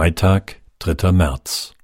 Freitag, 0.00 0.56
3. 0.78 1.12
März. 1.12 1.74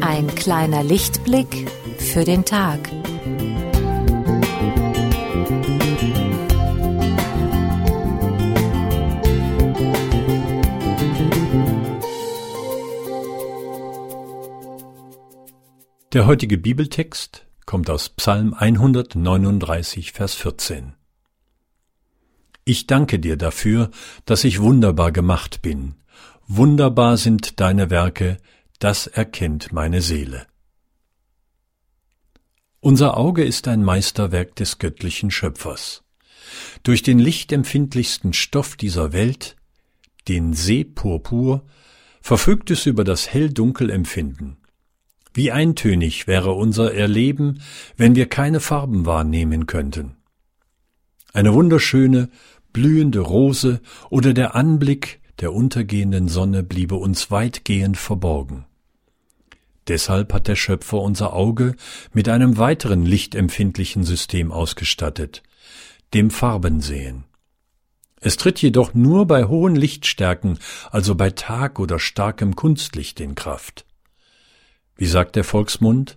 Ein 0.00 0.32
kleiner 0.36 0.84
Lichtblick 0.84 1.68
für 1.98 2.24
den 2.24 2.44
Tag. 2.44 2.78
Der 16.12 16.26
heutige 16.26 16.58
Bibeltext 16.58 17.46
kommt 17.64 17.88
aus 17.88 18.10
Psalm 18.10 18.52
139, 18.52 20.12
Vers 20.12 20.34
14. 20.34 20.92
Ich 22.66 22.86
danke 22.86 23.18
dir 23.18 23.38
dafür, 23.38 23.90
dass 24.26 24.44
ich 24.44 24.60
wunderbar 24.60 25.10
gemacht 25.10 25.62
bin. 25.62 25.94
Wunderbar 26.46 27.16
sind 27.16 27.60
deine 27.60 27.88
Werke, 27.88 28.36
das 28.78 29.06
erkennt 29.06 29.72
meine 29.72 30.02
Seele. 30.02 30.46
Unser 32.80 33.16
Auge 33.16 33.42
ist 33.42 33.66
ein 33.66 33.82
Meisterwerk 33.82 34.54
des 34.56 34.76
göttlichen 34.76 35.30
Schöpfers. 35.30 36.04
Durch 36.82 37.02
den 37.02 37.20
lichtempfindlichsten 37.20 38.34
Stoff 38.34 38.76
dieser 38.76 39.14
Welt, 39.14 39.56
den 40.28 40.52
Seepurpur, 40.52 41.64
verfügt 42.20 42.70
es 42.70 42.84
über 42.84 43.02
das 43.02 43.32
Hell-Dunkel-Empfinden. 43.32 44.58
Wie 45.34 45.50
eintönig 45.50 46.26
wäre 46.26 46.52
unser 46.52 46.94
Erleben, 46.94 47.62
wenn 47.96 48.14
wir 48.14 48.26
keine 48.26 48.60
Farben 48.60 49.06
wahrnehmen 49.06 49.66
könnten. 49.66 50.16
Eine 51.32 51.54
wunderschöne, 51.54 52.28
blühende 52.72 53.20
Rose 53.20 53.80
oder 54.10 54.34
der 54.34 54.54
Anblick 54.54 55.20
der 55.40 55.52
untergehenden 55.52 56.28
Sonne 56.28 56.62
bliebe 56.62 56.96
uns 56.96 57.30
weitgehend 57.30 57.96
verborgen. 57.96 58.66
Deshalb 59.88 60.32
hat 60.32 60.46
der 60.46 60.56
Schöpfer 60.56 61.00
unser 61.00 61.32
Auge 61.32 61.74
mit 62.12 62.28
einem 62.28 62.58
weiteren 62.58 63.04
lichtempfindlichen 63.04 64.04
System 64.04 64.52
ausgestattet, 64.52 65.42
dem 66.14 66.30
Farbensehen. 66.30 67.24
Es 68.20 68.36
tritt 68.36 68.62
jedoch 68.62 68.94
nur 68.94 69.26
bei 69.26 69.46
hohen 69.46 69.74
Lichtstärken, 69.74 70.58
also 70.92 71.16
bei 71.16 71.30
Tag 71.30 71.80
oder 71.80 71.98
starkem 71.98 72.54
Kunstlicht 72.54 73.18
in 73.18 73.34
Kraft. 73.34 73.84
Wie 75.02 75.08
sagt 75.08 75.34
der 75.34 75.42
Volksmund? 75.42 76.16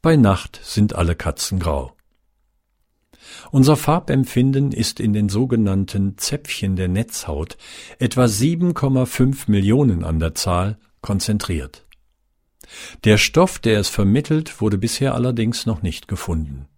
Bei 0.00 0.14
Nacht 0.14 0.60
sind 0.62 0.94
alle 0.94 1.16
Katzen 1.16 1.58
grau. 1.58 1.96
Unser 3.50 3.74
Farbempfinden 3.74 4.70
ist 4.70 5.00
in 5.00 5.12
den 5.12 5.28
sogenannten 5.28 6.16
Zäpfchen 6.16 6.76
der 6.76 6.86
Netzhaut, 6.86 7.56
etwa 7.98 8.26
7,5 8.26 9.50
Millionen 9.50 10.04
an 10.04 10.20
der 10.20 10.36
Zahl, 10.36 10.78
konzentriert. 11.00 11.88
Der 13.02 13.18
Stoff, 13.18 13.58
der 13.58 13.80
es 13.80 13.88
vermittelt, 13.88 14.60
wurde 14.60 14.78
bisher 14.78 15.16
allerdings 15.16 15.66
noch 15.66 15.82
nicht 15.82 16.06
gefunden. 16.06 16.68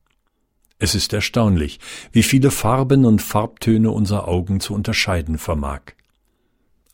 Es 0.79 0.95
ist 0.95 1.13
erstaunlich, 1.13 1.81
wie 2.13 2.23
viele 2.23 2.51
Farben 2.51 3.05
und 3.05 3.21
Farbtöne 3.21 3.91
unser 3.91 4.27
Augen 4.27 4.59
zu 4.59 4.73
unterscheiden 4.73 5.37
vermag. 5.37 5.83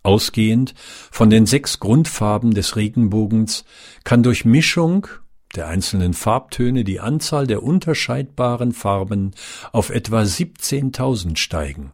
Ausgehend 0.03 0.75
von 1.11 1.31
den 1.31 1.47
sechs 1.47 1.79
Grundfarben 1.79 2.55
des 2.55 2.77
Regenbogens 2.77 3.65
kann 4.05 4.23
durch 4.23 4.45
Mischung 4.45 5.07
der 5.55 5.69
einzelnen 5.69 6.15
Farbtöne 6.15 6.83
die 6.83 7.01
Anzahl 7.01 7.47
der 7.47 7.63
unterscheidbaren 7.63 8.73
Farben 8.73 9.33
auf 9.71 9.91
etwa 9.91 10.23
17.000 10.23 11.37
steigen. 11.37 11.93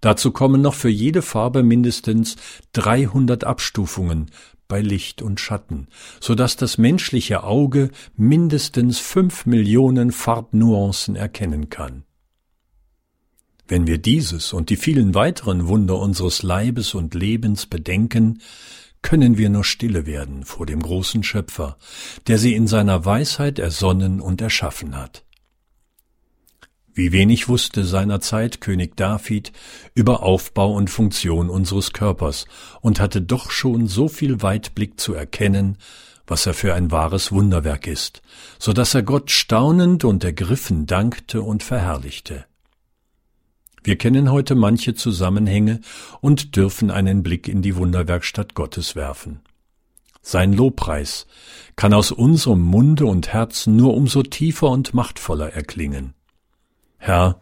Dazu 0.00 0.30
kommen 0.30 0.62
noch 0.62 0.74
für 0.74 0.88
jede 0.88 1.20
Farbe 1.20 1.62
mindestens 1.62 2.36
300 2.72 3.44
Abstufungen 3.44 4.30
bei 4.66 4.80
Licht 4.80 5.20
und 5.20 5.40
Schatten, 5.40 5.88
so 6.20 6.34
dass 6.34 6.56
das 6.56 6.78
menschliche 6.78 7.42
Auge 7.44 7.90
mindestens 8.16 8.98
fünf 8.98 9.44
Millionen 9.44 10.12
Farbnuancen 10.12 11.16
erkennen 11.16 11.68
kann. 11.68 12.04
Wenn 13.70 13.86
wir 13.86 13.98
dieses 13.98 14.52
und 14.52 14.68
die 14.68 14.76
vielen 14.76 15.14
weiteren 15.14 15.68
Wunder 15.68 15.96
unseres 15.96 16.42
Leibes 16.42 16.92
und 16.92 17.14
Lebens 17.14 17.66
bedenken, 17.66 18.40
können 19.00 19.38
wir 19.38 19.48
nur 19.48 19.62
stille 19.62 20.06
werden 20.06 20.44
vor 20.44 20.66
dem 20.66 20.82
großen 20.82 21.22
Schöpfer, 21.22 21.78
der 22.26 22.38
sie 22.38 22.56
in 22.56 22.66
seiner 22.66 23.04
Weisheit 23.04 23.60
ersonnen 23.60 24.20
und 24.20 24.40
erschaffen 24.40 24.96
hat. 24.96 25.24
Wie 26.94 27.12
wenig 27.12 27.48
wusste 27.48 27.84
seinerzeit 27.84 28.60
König 28.60 28.96
David 28.96 29.52
über 29.94 30.24
Aufbau 30.24 30.74
und 30.74 30.90
Funktion 30.90 31.48
unseres 31.48 31.92
Körpers 31.92 32.46
und 32.80 32.98
hatte 32.98 33.22
doch 33.22 33.52
schon 33.52 33.86
so 33.86 34.08
viel 34.08 34.42
Weitblick 34.42 34.98
zu 34.98 35.14
erkennen, 35.14 35.78
was 36.26 36.44
er 36.44 36.54
für 36.54 36.74
ein 36.74 36.90
wahres 36.90 37.30
Wunderwerk 37.30 37.86
ist, 37.86 38.20
so 38.58 38.72
dass 38.72 38.94
er 38.94 39.04
Gott 39.04 39.30
staunend 39.30 40.02
und 40.02 40.24
ergriffen 40.24 40.86
dankte 40.86 41.42
und 41.42 41.62
verherrlichte. 41.62 42.49
Wir 43.82 43.96
kennen 43.96 44.30
heute 44.30 44.54
manche 44.54 44.94
Zusammenhänge 44.94 45.80
und 46.20 46.56
dürfen 46.56 46.90
einen 46.90 47.22
Blick 47.22 47.48
in 47.48 47.62
die 47.62 47.76
Wunderwerkstatt 47.76 48.54
Gottes 48.54 48.94
werfen. 48.94 49.40
Sein 50.22 50.52
Lobpreis 50.52 51.26
kann 51.76 51.94
aus 51.94 52.12
unserem 52.12 52.60
Munde 52.60 53.06
und 53.06 53.32
Herzen 53.32 53.76
nur 53.76 53.94
umso 53.94 54.22
tiefer 54.22 54.68
und 54.68 54.92
machtvoller 54.92 55.52
erklingen. 55.52 56.12
Herr, 56.98 57.40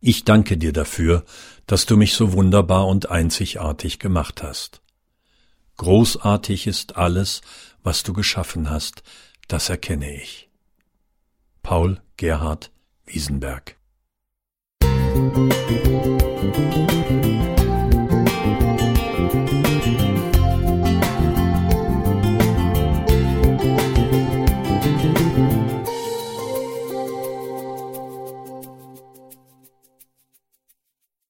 ich 0.00 0.24
danke 0.24 0.58
dir 0.58 0.72
dafür, 0.72 1.24
dass 1.66 1.86
du 1.86 1.96
mich 1.96 2.14
so 2.14 2.32
wunderbar 2.32 2.86
und 2.86 3.10
einzigartig 3.10 3.98
gemacht 3.98 4.42
hast. 4.42 4.82
Großartig 5.78 6.66
ist 6.66 6.96
alles, 6.96 7.40
was 7.82 8.02
du 8.02 8.12
geschaffen 8.12 8.70
hast, 8.70 9.02
das 9.48 9.68
erkenne 9.68 10.14
ich. 10.14 10.50
Paul 11.62 12.00
Gerhard 12.16 12.70
Wiesenberg 13.06 13.75
Thank 15.16 15.36
you. 17.60 17.65